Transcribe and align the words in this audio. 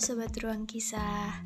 Sobat 0.00 0.32
Ruang 0.40 0.64
Kisah. 0.64 1.44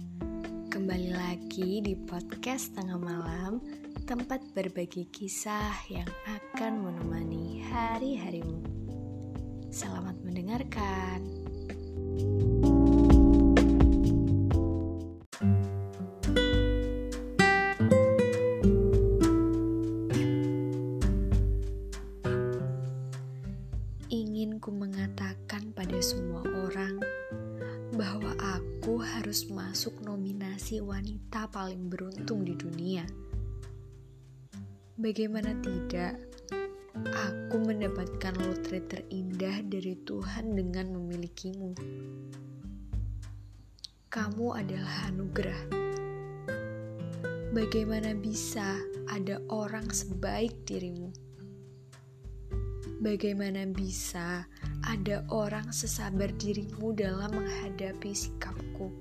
Kembali 0.71 1.11
lagi 1.11 1.83
di 1.83 1.99
podcast 1.99 2.71
Tengah 2.79 3.03
Malam 3.03 3.59
Tempat 4.07 4.47
berbagi 4.55 5.11
kisah 5.11 5.75
yang 5.91 6.07
akan 6.23 6.87
menemani 6.87 7.67
hari-harimu. 7.67 8.63
Selamat 9.75 10.15
mendengarkan. 10.23 11.19
Ingin 24.15 24.63
ku 24.63 24.71
mengatakan 24.71 25.75
pada 25.75 25.99
semua 25.99 26.47
orang 26.71 27.03
bahwa 27.95 28.35
aku 28.43 28.99
harus 28.99 29.47
masuk 29.47 30.03
nominasi 30.03 30.83
wanita 30.83 31.47
paling 31.55 31.87
beruntung 31.87 32.43
di 32.43 32.59
dunia. 32.59 33.07
Bagaimana 34.99 35.55
tidak, 35.63 36.19
aku 37.15 37.57
mendapatkan 37.63 38.35
lotre 38.35 38.83
terindah 38.83 39.63
dari 39.71 39.95
Tuhan 40.03 40.59
dengan 40.59 40.91
memilikimu. 40.99 41.71
Kamu 44.11 44.47
adalah 44.59 45.11
anugerah. 45.15 45.63
Bagaimana 47.55 48.19
bisa 48.19 48.75
ada 49.07 49.39
orang 49.55 49.87
sebaik 49.95 50.67
dirimu? 50.67 51.15
Bagaimana 52.99 53.63
bisa 53.71 54.51
ada 54.85 55.25
orang 55.33 55.73
sesabar 55.73 56.29
dirimu 56.37 56.93
dalam 56.93 57.33
menghadapi 57.33 58.13
sikapku? 58.13 58.93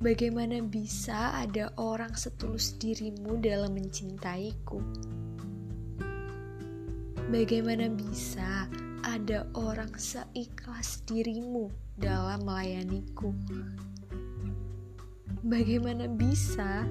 Bagaimana 0.00 0.64
bisa 0.64 1.36
ada 1.36 1.74
orang 1.76 2.16
setulus 2.16 2.78
dirimu 2.80 3.36
dalam 3.42 3.76
mencintaiku? 3.76 4.80
Bagaimana 7.28 7.92
bisa 7.92 8.70
ada 9.04 9.44
orang 9.52 9.92
seikhlas 9.98 11.04
dirimu 11.04 11.68
dalam 12.00 12.46
melayaniku? 12.48 13.34
Bagaimana 15.44 16.08
bisa 16.08 16.88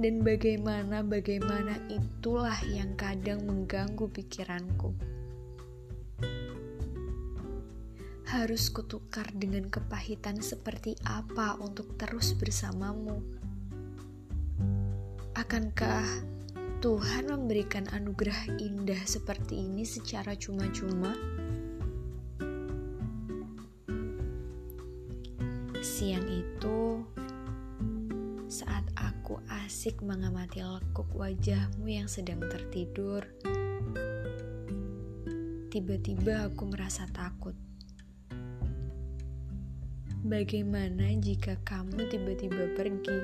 dan 0.00 0.24
bagaimana 0.24 1.04
bagaimana 1.04 1.76
itulah 1.92 2.56
yang 2.72 2.96
kadang 2.96 3.44
mengganggu 3.44 4.08
pikiranku. 4.08 4.96
Harus 8.24 8.72
kutukar 8.72 9.28
dengan 9.36 9.68
kepahitan 9.68 10.40
seperti 10.40 10.96
apa 11.04 11.60
untuk 11.60 12.00
terus 12.00 12.32
bersamamu? 12.32 13.20
Akankah 15.36 16.08
Tuhan 16.80 17.28
memberikan 17.28 17.84
anugerah 17.92 18.56
indah 18.56 19.04
seperti 19.04 19.68
ini 19.68 19.84
secara 19.84 20.32
cuma-cuma? 20.32 21.12
Siang 25.84 26.24
itu, 26.24 27.04
saat 28.48 28.84
aku 29.30 29.46
asik 29.62 30.02
mengamati 30.02 30.58
lekuk 30.58 31.06
wajahmu 31.14 31.86
yang 31.86 32.10
sedang 32.10 32.42
tertidur. 32.50 33.22
Tiba-tiba 35.70 36.50
aku 36.50 36.66
merasa 36.66 37.06
takut. 37.14 37.54
Bagaimana 40.26 41.14
jika 41.22 41.62
kamu 41.62 42.10
tiba-tiba 42.10 42.74
pergi? 42.74 43.18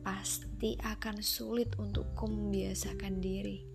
Pasti 0.00 0.80
akan 0.80 1.20
sulit 1.20 1.76
untukku 1.76 2.24
membiasakan 2.24 3.20
diri. 3.20 3.68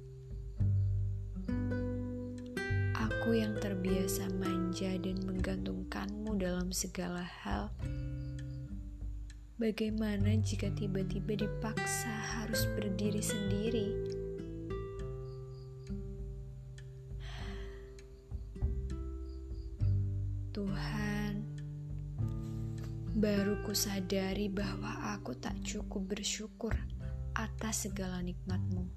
Aku 2.98 3.38
yang 3.38 3.54
terbiasa 3.62 4.26
manja 4.42 4.90
dan 4.98 5.22
menggantungkanmu 5.22 6.34
dalam 6.42 6.74
segala 6.74 7.22
hal 7.46 7.70
Bagaimana 9.60 10.40
jika 10.40 10.72
tiba-tiba 10.72 11.36
dipaksa 11.36 12.08
harus 12.08 12.64
berdiri 12.80 13.20
sendiri? 13.20 13.92
Tuhan, 20.56 21.44
baru 23.20 23.60
ku 23.68 23.76
sadari 23.76 24.48
bahwa 24.48 25.12
aku 25.20 25.36
tak 25.36 25.60
cukup 25.68 26.08
bersyukur 26.08 26.72
atas 27.36 27.84
segala 27.84 28.24
nikmatmu. 28.24 28.88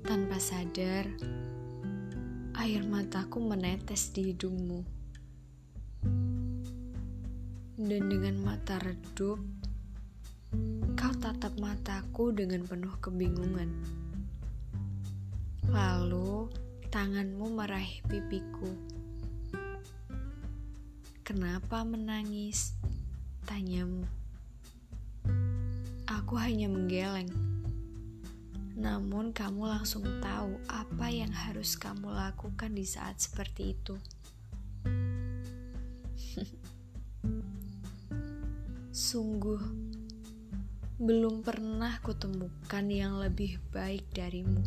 Tanpa 0.00 0.40
sadar, 0.40 1.12
air 2.56 2.80
mataku 2.88 3.44
menetes 3.44 4.16
di 4.16 4.32
hidungmu 4.32 4.93
dan 7.74 8.06
dengan 8.06 8.38
mata 8.38 8.78
redup, 8.78 9.42
kau 10.94 11.14
tatap 11.18 11.58
mataku 11.58 12.30
dengan 12.30 12.62
penuh 12.62 12.94
kebingungan. 13.02 13.66
Lalu, 15.66 16.54
tanganmu 16.94 17.50
meraih 17.50 17.98
pipiku. 18.06 18.70
Kenapa 21.26 21.82
menangis? 21.82 22.78
Tanyamu. 23.42 24.06
Aku 26.06 26.38
hanya 26.38 26.70
menggeleng. 26.70 27.32
Namun 28.78 29.34
kamu 29.34 29.66
langsung 29.66 30.06
tahu 30.22 30.62
apa 30.70 31.10
yang 31.10 31.34
harus 31.34 31.74
kamu 31.74 32.06
lakukan 32.06 32.70
di 32.70 32.86
saat 32.86 33.18
seperti 33.18 33.74
itu. 33.74 33.98
Sungguh, 39.14 39.62
belum 40.98 41.46
pernah 41.46 42.02
kutemukan 42.02 42.82
yang 42.90 43.22
lebih 43.22 43.62
baik 43.70 44.02
darimu. 44.10 44.58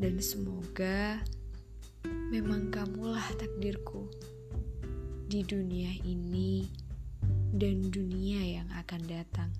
Dan 0.00 0.16
semoga 0.16 1.20
memang 2.32 2.72
kamulah 2.72 3.28
takdirku 3.36 4.08
di 5.28 5.44
dunia 5.44 5.92
ini 6.08 6.72
dan 7.52 7.92
dunia 7.92 8.64
yang 8.64 8.68
akan 8.80 9.02
datang. 9.04 9.52